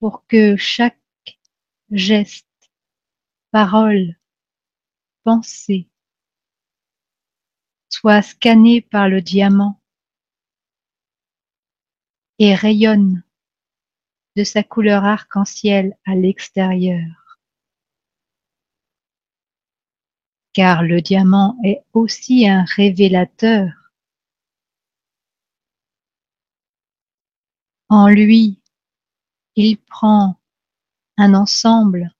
pour 0.00 0.26
que 0.26 0.56
chaque 0.56 1.00
geste, 1.90 2.46
parole, 3.52 4.16
pensée 5.22 5.88
soit 7.88 8.22
scanné 8.22 8.80
par 8.80 9.08
le 9.08 9.22
diamant 9.22 9.80
et 12.38 12.54
rayonne 12.54 13.22
de 14.36 14.44
sa 14.44 14.62
couleur 14.62 15.04
arc-en-ciel 15.04 15.96
à 16.04 16.14
l'extérieur. 16.14 17.17
Car 20.58 20.82
le 20.82 21.00
diamant 21.00 21.56
est 21.62 21.84
aussi 21.92 22.48
un 22.48 22.64
révélateur. 22.64 23.70
En 27.88 28.08
lui, 28.08 28.60
il 29.54 29.78
prend 29.78 30.40
un 31.16 31.34
ensemble 31.34 32.12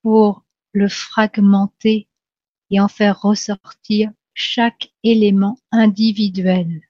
pour 0.00 0.46
le 0.72 0.88
fragmenter 0.88 2.08
et 2.70 2.80
en 2.80 2.88
faire 2.88 3.20
ressortir 3.20 4.10
chaque 4.32 4.90
élément 5.02 5.58
individuel, 5.72 6.80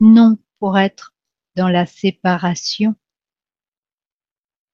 non 0.00 0.38
pour 0.60 0.78
être 0.78 1.14
dans 1.56 1.68
la 1.68 1.84
séparation, 1.84 2.94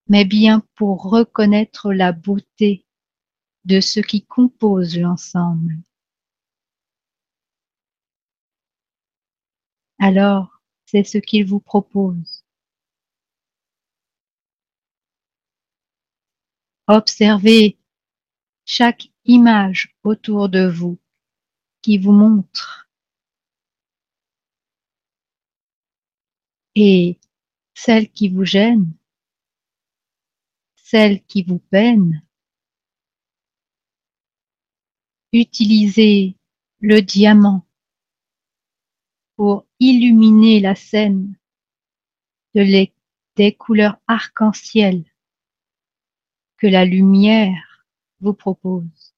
mais 0.06 0.24
bien 0.24 0.62
pour 0.76 1.02
reconnaître 1.10 1.92
la 1.92 2.12
beauté 2.12 2.83
de 3.64 3.80
ce 3.80 4.00
qui 4.00 4.24
compose 4.24 4.98
l'ensemble. 4.98 5.76
Alors, 9.98 10.60
c'est 10.86 11.04
ce 11.04 11.18
qu'il 11.18 11.46
vous 11.46 11.60
propose. 11.60 12.44
Observez 16.86 17.78
chaque 18.66 19.08
image 19.24 19.96
autour 20.02 20.48
de 20.48 20.66
vous 20.66 20.98
qui 21.80 21.98
vous 21.98 22.12
montre 22.12 22.88
et 26.74 27.18
celle 27.74 28.10
qui 28.10 28.28
vous 28.28 28.44
gêne, 28.44 28.92
celle 30.76 31.24
qui 31.24 31.42
vous 31.42 31.58
peine, 31.58 32.23
Utilisez 35.36 36.36
le 36.78 37.00
diamant 37.00 37.66
pour 39.34 39.66
illuminer 39.80 40.60
la 40.60 40.76
scène 40.76 41.36
de 42.54 42.88
des 43.34 43.52
couleurs 43.52 43.98
arc-en-ciel 44.06 45.04
que 46.56 46.68
la 46.68 46.84
lumière 46.84 47.84
vous 48.20 48.32
propose. 48.32 49.12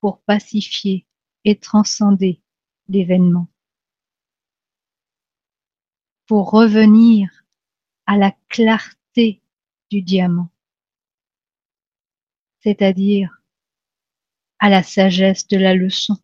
pour 0.00 0.20
pacifier 0.22 1.06
et 1.44 1.56
transcender 1.56 2.42
l'événement, 2.88 3.46
pour 6.26 6.50
revenir 6.50 7.44
à 8.06 8.16
la 8.16 8.32
clarté 8.48 9.40
du 9.90 10.02
diamant, 10.02 10.50
c'est-à-dire 12.64 13.41
à 14.62 14.68
la 14.68 14.84
sagesse 14.84 15.48
de 15.48 15.56
la 15.56 15.74
leçon. 15.74 16.16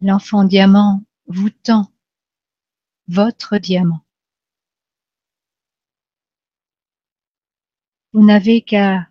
L'enfant 0.00 0.42
diamant 0.42 1.04
vous 1.26 1.50
tend 1.50 1.92
votre 3.06 3.58
diamant. 3.58 4.04
Vous 8.12 8.26
n'avez 8.26 8.62
qu'à 8.62 9.08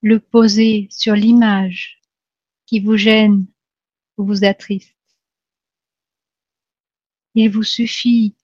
le 0.00 0.20
poser 0.20 0.86
sur 0.92 1.16
l'image 1.16 2.00
qui 2.66 2.78
vous 2.78 2.96
gêne 2.96 3.46
ou 4.16 4.24
vous 4.24 4.44
attriste. 4.44 4.96
Il 7.34 7.50
vous 7.50 7.64
suffit 7.64 8.36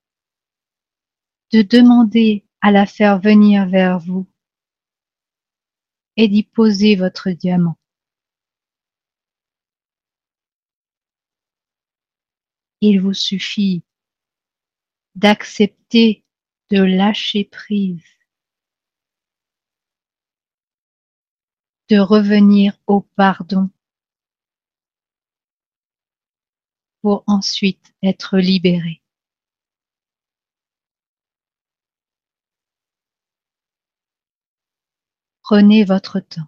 de 1.52 1.62
demander 1.62 2.44
à 2.60 2.70
la 2.70 2.86
faire 2.86 3.20
venir 3.20 3.66
vers 3.68 3.98
vous 3.98 4.26
et 6.16 6.28
d'y 6.28 6.42
poser 6.42 6.96
votre 6.96 7.30
diamant. 7.30 7.78
Il 12.80 13.00
vous 13.00 13.14
suffit 13.14 13.82
d'accepter 15.14 16.24
de 16.70 16.82
lâcher 16.82 17.44
prise, 17.44 18.04
de 21.88 21.98
revenir 21.98 22.78
au 22.86 23.00
pardon 23.00 23.70
pour 27.00 27.24
ensuite 27.26 27.94
être 28.02 28.38
libéré. 28.38 29.02
Prenez 35.48 35.82
votre 35.82 36.20
temps. 36.20 36.46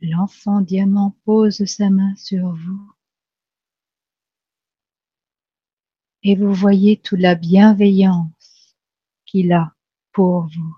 L'enfant 0.00 0.60
diamant 0.60 1.16
pose 1.24 1.64
sa 1.64 1.90
main 1.90 2.14
sur 2.16 2.54
vous 2.54 2.92
et 6.22 6.36
vous 6.36 6.52
voyez 6.52 6.98
toute 6.98 7.20
la 7.20 7.34
bienveillance 7.34 8.76
qu'il 9.26 9.52
a 9.52 9.74
pour 10.12 10.48
vous. 10.48 10.76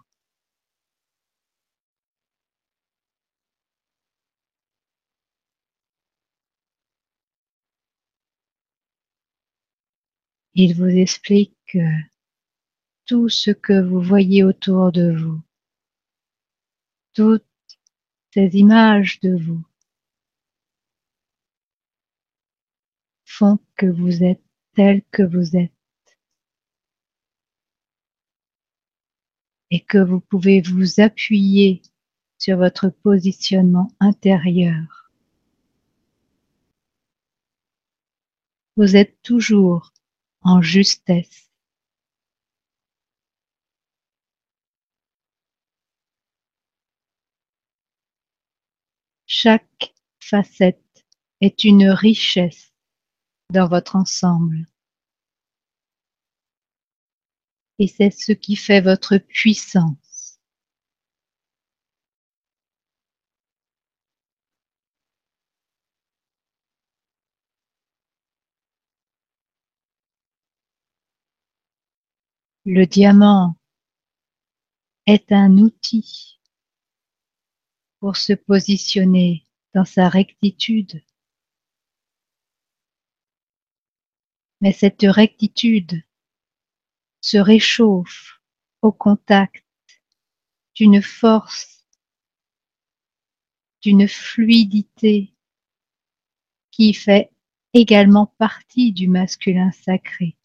Il 10.54 10.74
vous 10.76 10.84
explique 10.84 11.56
que 11.66 11.78
tout 13.06 13.28
ce 13.28 13.50
que 13.50 13.80
vous 13.80 14.00
voyez 14.00 14.44
autour 14.44 14.92
de 14.92 15.10
vous, 15.16 15.40
ces 18.32 18.50
images 18.54 19.20
de 19.20 19.36
vous 19.36 19.64
font 23.24 23.58
que 23.76 23.86
vous 23.86 24.22
êtes 24.22 24.42
tel 24.74 25.02
que 25.10 25.22
vous 25.22 25.56
êtes 25.56 25.72
et 29.70 29.80
que 29.80 29.98
vous 29.98 30.20
pouvez 30.20 30.60
vous 30.60 31.00
appuyer 31.00 31.82
sur 32.38 32.56
votre 32.56 32.88
positionnement 32.88 33.90
intérieur. 34.00 35.10
Vous 38.76 38.96
êtes 38.96 39.20
toujours 39.22 39.92
en 40.42 40.62
justesse. 40.62 41.49
Chaque 49.42 49.94
facette 50.18 51.06
est 51.40 51.64
une 51.64 51.88
richesse 51.88 52.74
dans 53.48 53.68
votre 53.68 53.96
ensemble. 53.96 54.66
Et 57.78 57.88
c'est 57.88 58.10
ce 58.10 58.32
qui 58.32 58.54
fait 58.54 58.82
votre 58.82 59.16
puissance. 59.16 60.38
Le 72.66 72.84
diamant 72.84 73.56
est 75.06 75.32
un 75.32 75.56
outil 75.56 76.39
pour 78.00 78.16
se 78.16 78.32
positionner 78.32 79.46
dans 79.74 79.84
sa 79.84 80.08
rectitude. 80.08 81.04
Mais 84.60 84.72
cette 84.72 85.02
rectitude 85.02 86.02
se 87.20 87.36
réchauffe 87.36 88.40
au 88.82 88.92
contact 88.92 89.64
d'une 90.74 91.02
force, 91.02 91.86
d'une 93.82 94.08
fluidité 94.08 95.34
qui 96.70 96.94
fait 96.94 97.30
également 97.74 98.26
partie 98.26 98.92
du 98.92 99.08
masculin 99.08 99.70
sacré. 99.72 100.36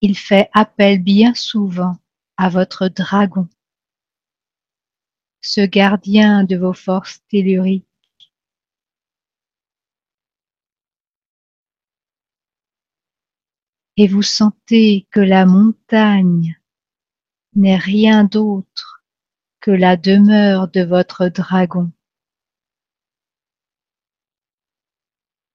Il 0.00 0.16
fait 0.16 0.48
appel 0.52 1.02
bien 1.02 1.34
souvent 1.34 1.98
à 2.38 2.48
votre 2.48 2.86
dragon, 2.86 3.48
ce 5.40 5.60
gardien 5.60 6.44
de 6.44 6.56
vos 6.56 6.72
forces 6.72 7.20
telluriques. 7.26 7.84
Et 13.96 14.06
vous 14.06 14.22
sentez 14.22 15.08
que 15.10 15.18
la 15.18 15.46
montagne 15.46 16.60
n'est 17.54 17.76
rien 17.76 18.22
d'autre 18.22 19.04
que 19.58 19.72
la 19.72 19.96
demeure 19.96 20.68
de 20.68 20.82
votre 20.84 21.26
dragon. 21.26 21.90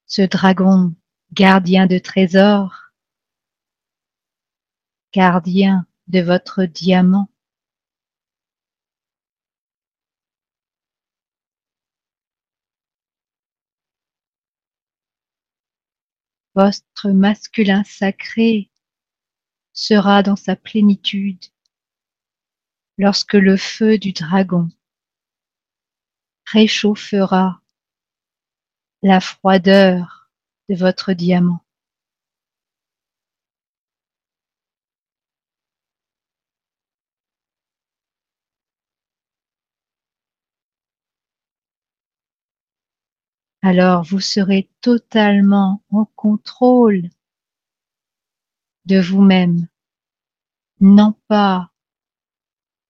Ce 0.05 0.21
dragon 0.21 0.93
gardien 1.31 1.87
de 1.87 1.97
trésors, 1.97 2.91
gardien 5.13 5.87
de 6.07 6.19
votre 6.21 6.65
diamant. 6.65 7.29
Votre 16.55 17.09
masculin 17.09 17.83
sacré 17.83 18.69
sera 19.73 20.21
dans 20.21 20.35
sa 20.35 20.55
plénitude 20.55 21.45
lorsque 22.97 23.33
le 23.33 23.57
feu 23.57 23.97
du 23.97 24.11
dragon 24.11 24.69
réchauffera 26.51 27.61
la 29.01 29.19
froideur 29.19 30.29
de 30.69 30.75
votre 30.75 31.13
diamant. 31.13 31.62
Alors 43.63 44.03
vous 44.03 44.19
serez 44.19 44.69
totalement 44.81 45.81
en 45.89 46.03
contrôle 46.17 47.09
de 48.85 48.99
vous-même, 48.99 49.67
non 50.81 51.15
pas 51.29 51.71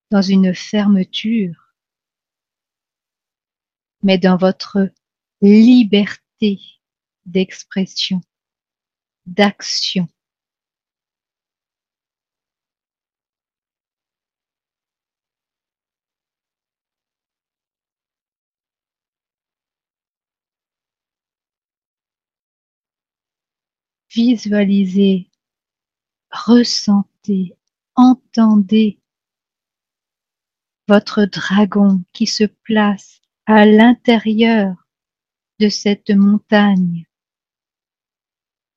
dans 0.10 0.24
une 0.24 0.56
fermeture, 0.56 1.76
mais 4.02 4.18
dans 4.18 4.36
votre 4.36 4.90
liberté 5.42 6.60
d'expression, 7.28 8.22
d'action. 9.28 10.08
Visualisez, 24.14 25.30
ressentez, 26.30 27.56
entendez 27.96 29.00
votre 30.88 31.26
dragon 31.26 32.04
qui 32.14 32.28
se 32.28 32.44
place 32.44 33.22
à 33.46 33.66
l'intérieur 33.66 34.76
de 35.60 35.70
cette 35.70 36.12
montagne. 36.12 37.06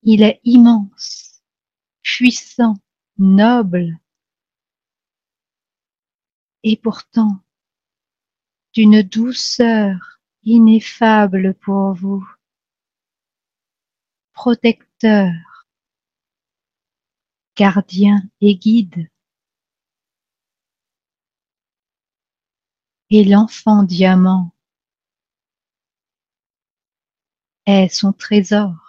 Il 0.03 0.23
est 0.23 0.39
immense, 0.43 1.41
puissant, 2.01 2.75
noble 3.17 3.99
et 6.63 6.77
pourtant 6.77 7.39
d'une 8.73 9.01
douceur 9.01 10.19
ineffable 10.43 11.55
pour 11.55 11.93
vous, 11.93 12.25
protecteur, 14.33 14.86
gardien 17.55 18.21
et 18.41 18.55
guide. 18.55 19.09
Et 23.09 23.23
l'enfant 23.23 23.83
diamant 23.83 24.51
est 27.65 27.89
son 27.89 28.11
trésor. 28.13 28.86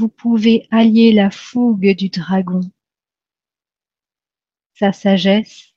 Vous 0.00 0.08
pouvez 0.08 0.66
allier 0.70 1.12
la 1.12 1.30
fougue 1.30 1.94
du 1.94 2.08
dragon, 2.08 2.62
sa 4.72 4.94
sagesse, 4.94 5.74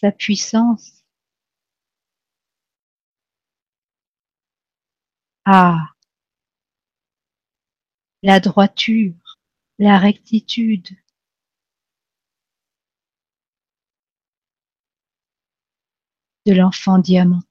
sa 0.00 0.10
puissance 0.10 1.04
Ah 5.44 5.94
La 8.24 8.40
droiture, 8.40 9.38
la 9.78 9.96
rectitude. 10.00 10.88
de 16.46 16.54
l'enfant 16.54 16.98
diamant. 16.98 17.47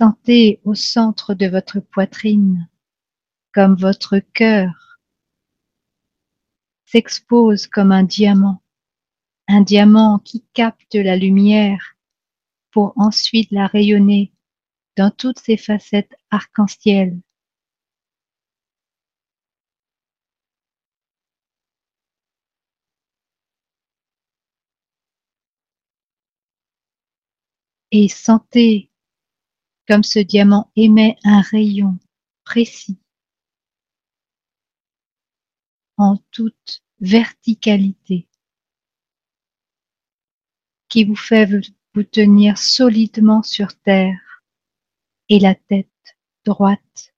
Sentez 0.00 0.60
au 0.64 0.74
centre 0.74 1.34
de 1.34 1.46
votre 1.46 1.78
poitrine 1.78 2.68
comme 3.52 3.76
votre 3.76 4.18
cœur 4.18 4.98
s'expose 6.84 7.68
comme 7.68 7.92
un 7.92 8.02
diamant, 8.02 8.62
un 9.46 9.60
diamant 9.60 10.18
qui 10.18 10.44
capte 10.52 10.96
la 10.96 11.16
lumière 11.16 11.96
pour 12.72 12.92
ensuite 12.96 13.50
la 13.52 13.68
rayonner 13.68 14.32
dans 14.96 15.10
toutes 15.10 15.38
ses 15.38 15.56
facettes 15.56 16.14
arc-en-ciel. 16.30 17.20
Et 27.92 28.08
sentez 28.08 28.90
comme 29.88 30.02
ce 30.02 30.18
diamant 30.18 30.70
émet 30.76 31.16
un 31.24 31.40
rayon 31.40 31.98
précis 32.44 32.98
en 35.96 36.16
toute 36.30 36.82
verticalité 37.00 38.28
qui 40.88 41.04
vous 41.04 41.16
fait 41.16 41.48
vous 41.94 42.02
tenir 42.04 42.58
solidement 42.58 43.42
sur 43.42 43.76
terre 43.80 44.42
et 45.28 45.38
la 45.38 45.54
tête 45.54 45.88
droite. 46.44 47.14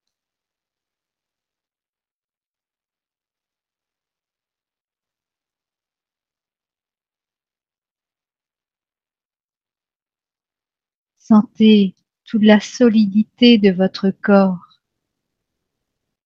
Sentez 11.19 11.95
toute 12.27 12.43
la 12.43 12.61
solidité 12.61 13.59
de 13.59 13.71
votre 13.71 14.11
corps 14.11 14.81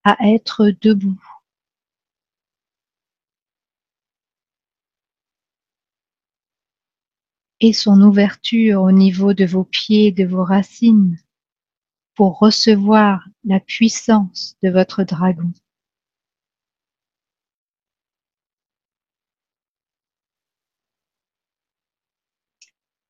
à 0.04 0.16
être 0.28 0.70
debout. 0.80 1.22
Et 7.60 7.74
son 7.74 8.00
ouverture 8.00 8.80
au 8.80 8.92
niveau 8.92 9.34
de 9.34 9.44
vos 9.44 9.64
pieds, 9.64 10.12
de 10.12 10.24
vos 10.24 10.44
racines, 10.44 11.18
pour 12.14 12.38
recevoir 12.38 13.26
la 13.44 13.60
puissance 13.60 14.56
de 14.62 14.70
votre 14.70 15.04
dragon. 15.04 15.52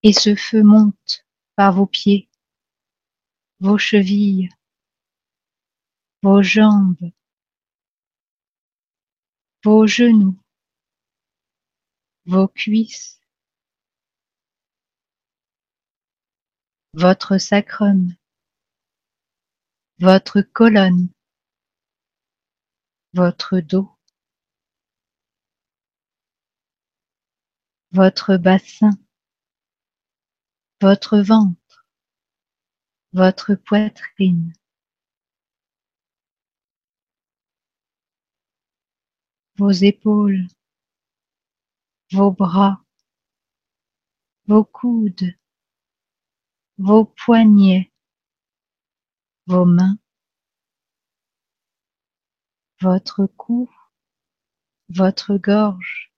Et 0.02 0.12
ce 0.12 0.34
feu 0.34 0.62
monte 0.62 1.26
par 1.56 1.74
vos 1.74 1.86
pieds, 1.86 2.29
vos 3.60 3.78
chevilles, 3.78 4.48
vos 6.22 6.42
jambes, 6.42 7.12
vos 9.64 9.86
genoux, 9.86 10.38
vos 12.24 12.48
cuisses, 12.48 13.20
votre 16.94 17.38
sacrum, 17.38 18.14
votre 19.98 20.40
colonne, 20.40 21.08
votre 23.12 23.60
dos, 23.60 23.90
votre 27.92 28.36
bassin, 28.36 28.92
votre 30.80 31.18
ventre, 31.18 31.69
votre 33.12 33.54
poitrine, 33.54 34.52
vos 39.56 39.70
épaules, 39.70 40.46
vos 42.12 42.30
bras, 42.30 42.82
vos 44.46 44.64
coudes, 44.64 45.34
vos 46.78 47.04
poignets, 47.04 47.92
vos 49.46 49.64
mains, 49.64 49.98
votre 52.80 53.26
cou, 53.26 53.68
votre 54.88 55.36
gorge, 55.36 56.12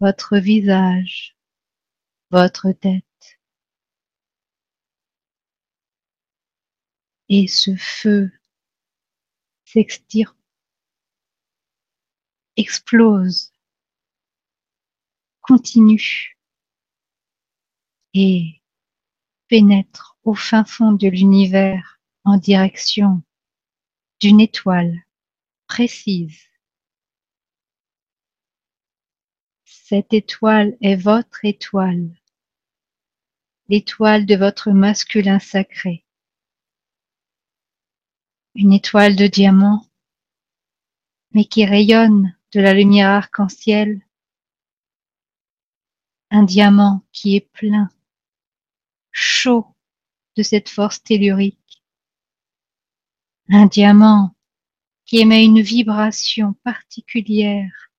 votre 0.00 0.36
visage, 0.38 1.36
votre 2.30 2.72
tête. 2.72 3.13
Et 7.36 7.48
ce 7.48 7.74
feu 7.74 8.30
s'extirpe, 9.64 10.38
explose, 12.54 13.52
continue 15.40 16.38
et 18.12 18.62
pénètre 19.48 20.16
au 20.22 20.34
fin 20.34 20.64
fond 20.64 20.92
de 20.92 21.08
l'univers 21.08 21.98
en 22.22 22.36
direction 22.36 23.24
d'une 24.20 24.38
étoile 24.38 24.96
précise. 25.66 26.40
Cette 29.64 30.12
étoile 30.12 30.76
est 30.80 30.94
votre 30.94 31.44
étoile, 31.44 32.16
l'étoile 33.68 34.24
de 34.24 34.36
votre 34.36 34.70
masculin 34.70 35.40
sacré. 35.40 36.03
Une 38.56 38.72
étoile 38.72 39.16
de 39.16 39.26
diamant, 39.26 39.84
mais 41.32 41.44
qui 41.44 41.64
rayonne 41.64 42.36
de 42.52 42.60
la 42.60 42.72
lumière 42.72 43.10
arc-en-ciel. 43.10 44.06
Un 46.30 46.44
diamant 46.44 47.04
qui 47.12 47.34
est 47.34 47.48
plein 47.52 47.90
chaud 49.10 49.66
de 50.36 50.42
cette 50.42 50.68
force 50.68 51.02
tellurique. 51.02 51.82
Un 53.48 53.66
diamant 53.66 54.36
qui 55.04 55.18
émet 55.18 55.44
une 55.44 55.60
vibration 55.60 56.54
particulière 56.64 57.90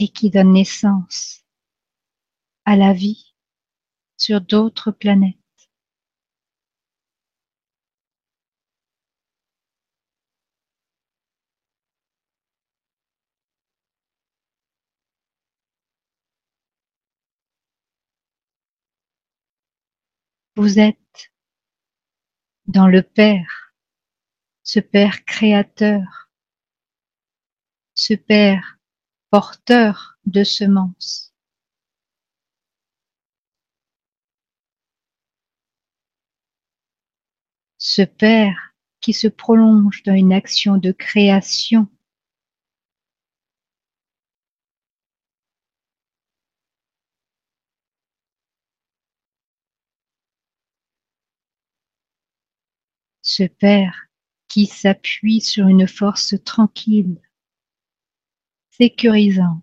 et 0.00 0.08
qui 0.08 0.30
donne 0.30 0.52
naissance 0.52 1.44
à 2.64 2.76
la 2.76 2.92
vie 2.92 3.34
sur 4.16 4.40
d'autres 4.40 4.90
planètes. 4.90 5.38
Vous 20.58 20.80
êtes 20.80 21.30
dans 22.66 22.88
le 22.88 23.04
Père, 23.04 23.76
ce 24.64 24.80
Père 24.80 25.24
créateur, 25.24 26.32
ce 27.94 28.14
Père 28.14 28.80
porteur 29.30 30.18
de 30.26 30.42
semences. 30.42 31.32
Ce 37.76 38.02
Père 38.02 38.74
qui 39.00 39.12
se 39.12 39.28
prolonge 39.28 40.02
dans 40.02 40.14
une 40.14 40.32
action 40.32 40.76
de 40.76 40.90
création 40.90 41.86
ce 53.38 53.44
Père 53.44 54.08
qui 54.48 54.66
s'appuie 54.66 55.40
sur 55.40 55.68
une 55.68 55.86
force 55.86 56.34
tranquille, 56.44 57.22
sécurisante. 58.70 59.62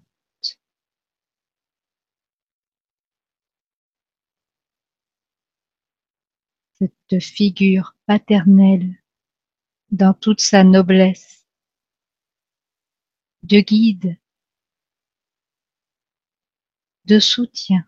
Cette 6.80 7.22
figure 7.22 7.98
paternelle 8.06 8.96
dans 9.92 10.14
toute 10.14 10.40
sa 10.40 10.64
noblesse 10.64 11.46
de 13.44 13.60
guide, 13.60 14.18
de 17.04 17.20
soutien, 17.20 17.86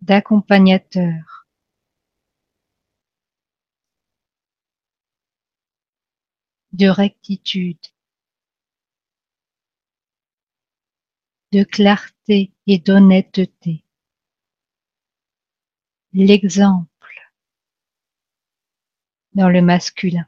d'accompagnateur. 0.00 1.33
De 6.74 6.88
rectitude, 6.88 7.78
de 11.52 11.62
clarté 11.62 12.52
et 12.66 12.78
d'honnêteté. 12.78 13.84
L'exemple 16.12 16.88
dans 19.34 19.48
le 19.48 19.62
masculin. 19.62 20.26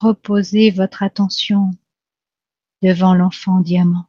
Reposez 0.00 0.70
votre 0.70 1.02
attention 1.02 1.72
devant 2.82 3.14
l'enfant 3.14 3.60
diamant. 3.60 4.06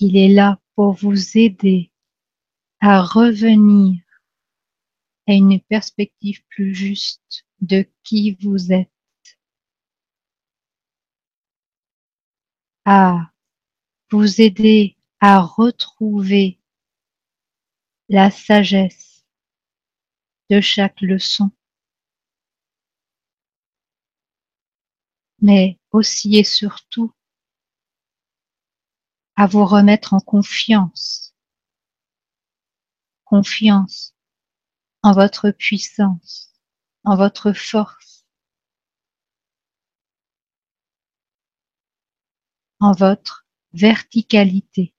Il 0.00 0.16
est 0.16 0.28
là 0.28 0.60
pour 0.74 0.94
vous 0.94 1.38
aider 1.38 1.92
à 2.80 3.00
revenir 3.00 4.02
à 5.28 5.32
une 5.34 5.60
perspective 5.60 6.42
plus 6.48 6.74
juste 6.74 7.46
de 7.60 7.86
qui 8.02 8.36
vous 8.40 8.72
êtes, 8.72 8.90
à 12.84 13.30
vous 14.10 14.40
aider 14.40 14.93
à 15.26 15.40
retrouver 15.40 16.60
la 18.10 18.30
sagesse 18.30 19.24
de 20.50 20.60
chaque 20.60 21.00
leçon. 21.00 21.50
mais 25.40 25.78
aussi 25.92 26.36
et 26.36 26.44
surtout 26.44 27.10
à 29.36 29.46
vous 29.46 29.64
remettre 29.64 30.12
en 30.12 30.20
confiance, 30.20 31.34
confiance 33.24 34.14
en 35.02 35.12
votre 35.12 35.50
puissance, 35.52 36.52
en 37.02 37.16
votre 37.16 37.54
force, 37.54 38.26
en 42.80 42.92
votre 42.92 43.46
verticalité. 43.72 44.94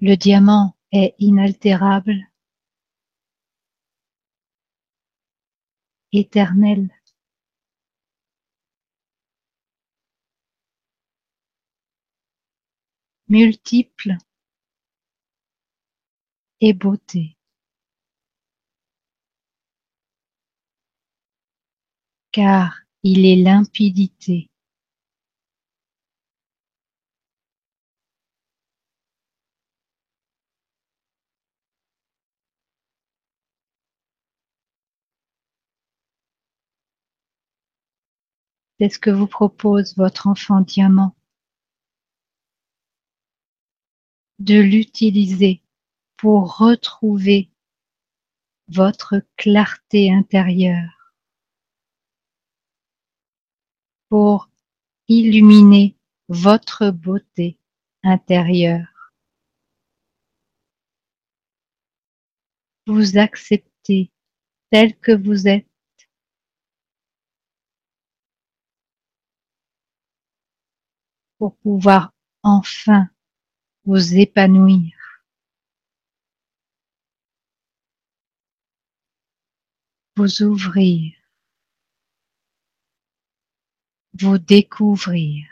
Le 0.00 0.14
diamant 0.16 0.76
est 0.92 1.14
inaltérable, 1.18 2.16
éternel. 6.12 6.88
multiple 13.28 14.16
et 16.60 16.72
beauté. 16.72 17.36
Car 22.32 22.80
il 23.02 23.26
est 23.26 23.36
limpidité. 23.36 24.48
C'est 38.80 38.90
ce 38.90 38.98
que 38.98 39.10
vous 39.10 39.26
propose 39.26 39.96
votre 39.96 40.28
enfant 40.28 40.60
diamant. 40.60 41.16
De 44.38 44.60
l'utiliser 44.60 45.62
pour 46.16 46.58
retrouver 46.58 47.50
votre 48.68 49.22
clarté 49.36 50.12
intérieure, 50.12 51.14
pour 54.08 54.48
illuminer 55.08 55.96
votre 56.28 56.90
beauté 56.90 57.58
intérieure. 58.04 59.12
Vous 62.86 63.18
acceptez 63.18 64.12
tel 64.70 64.96
que 64.98 65.12
vous 65.12 65.48
êtes 65.48 65.67
pour 71.38 71.56
pouvoir 71.56 72.12
enfin 72.42 73.08
vous 73.84 74.16
épanouir. 74.16 74.92
Vous 80.16 80.42
ouvrir, 80.42 81.14
vous 84.20 84.38
découvrir. 84.38 85.46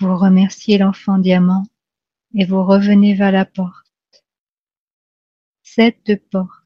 Vous 0.00 0.16
remerciez 0.16 0.78
l'enfant 0.78 1.18
diamant 1.18 1.66
et 2.34 2.46
vous 2.46 2.64
revenez 2.64 3.12
vers 3.12 3.32
la 3.32 3.44
porte. 3.44 3.92
Cette 5.62 6.26
porte 6.30 6.64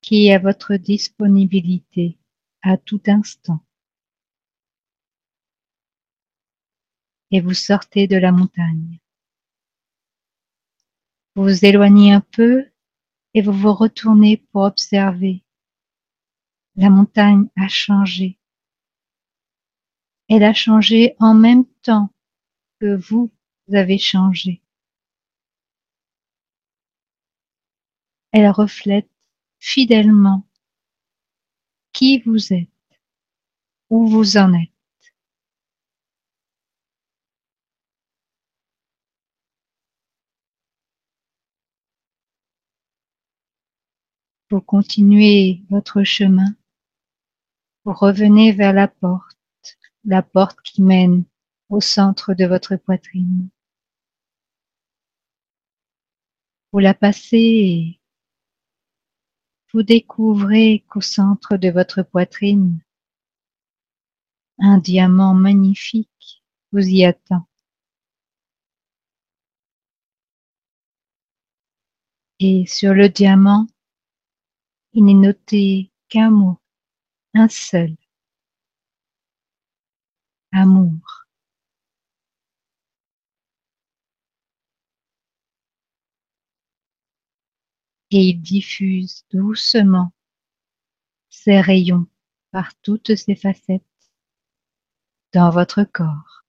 qui 0.00 0.26
est 0.26 0.34
à 0.34 0.38
votre 0.38 0.76
disponibilité 0.76 2.18
à 2.62 2.76
tout 2.76 3.02
instant. 3.08 3.66
Et 7.32 7.40
vous 7.40 7.54
sortez 7.54 8.06
de 8.06 8.16
la 8.16 8.30
montagne. 8.30 9.00
Vous 11.34 11.42
vous 11.42 11.64
éloignez 11.64 12.12
un 12.12 12.20
peu 12.20 12.64
et 13.34 13.42
vous 13.42 13.52
vous 13.52 13.74
retournez 13.74 14.36
pour 14.36 14.62
observer. 14.62 15.42
La 16.76 16.90
montagne 16.90 17.48
a 17.56 17.66
changé. 17.66 18.38
Elle 20.28 20.44
a 20.44 20.54
changé 20.54 21.16
en 21.18 21.34
même 21.34 21.64
temps 21.82 22.12
que 22.80 22.96
vous 22.96 23.30
avez 23.72 23.98
changé. 23.98 24.62
Elle 28.32 28.50
reflète 28.50 29.10
fidèlement 29.58 30.46
qui 31.92 32.20
vous 32.20 32.52
êtes, 32.52 32.68
où 33.90 34.06
vous 34.06 34.36
en 34.36 34.54
êtes. 34.54 34.70
Vous 44.50 44.60
continuez 44.60 45.62
votre 45.70 46.02
chemin, 46.02 46.56
vous 47.84 47.92
revenez 47.92 48.52
vers 48.52 48.72
la 48.72 48.88
porte, 48.88 49.38
la 50.04 50.22
porte 50.22 50.60
qui 50.62 50.82
mène 50.82 51.24
au 51.70 51.80
centre 51.80 52.34
de 52.34 52.44
votre 52.44 52.76
poitrine. 52.76 53.48
Vous 56.72 56.78
la 56.78 56.94
passez 56.94 58.00
vous 59.72 59.82
découvrez 59.84 60.84
qu'au 60.88 61.00
centre 61.00 61.56
de 61.56 61.68
votre 61.68 62.02
poitrine, 62.02 62.80
un 64.58 64.78
diamant 64.78 65.32
magnifique 65.32 66.42
vous 66.72 66.86
y 66.88 67.04
attend. 67.04 67.46
Et 72.40 72.64
sur 72.66 72.94
le 72.94 73.08
diamant, 73.08 73.68
il 74.92 75.04
n'est 75.04 75.14
noté 75.14 75.92
qu'un 76.08 76.30
mot, 76.30 76.58
un 77.34 77.48
seul. 77.48 77.96
Amour. 80.52 81.19
Et 88.10 88.28
il 88.28 88.40
diffuse 88.40 89.24
doucement 89.32 90.12
ses 91.28 91.60
rayons 91.60 92.06
par 92.50 92.74
toutes 92.82 93.14
ses 93.14 93.36
facettes 93.36 93.84
dans 95.32 95.50
votre 95.50 95.84
corps. 95.84 96.44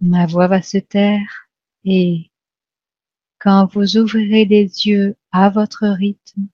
Ma 0.00 0.26
voix 0.26 0.48
va 0.48 0.60
se 0.62 0.78
taire 0.78 1.48
et 1.84 2.30
quand 3.38 3.66
vous 3.72 3.96
ouvrirez 3.98 4.44
les 4.44 4.64
yeux 4.86 5.16
à 5.30 5.48
votre 5.48 5.86
rythme, 5.86 6.48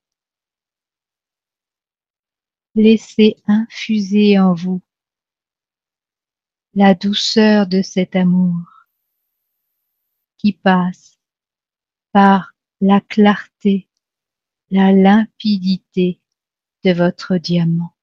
Laissez 2.79 3.35
infuser 3.49 4.39
en 4.39 4.55
vous 4.55 4.81
la 6.75 6.95
douceur 6.95 7.67
de 7.67 7.83
cet 7.83 8.15
amour 8.15 8.87
qui 10.37 10.53
passe 10.53 11.19
par 12.13 12.53
la 12.81 13.01
clarté, 13.01 13.89
la 14.71 14.93
limpidité 14.93 16.21
de 16.85 16.93
votre 16.93 17.37
diamant. 17.37 17.97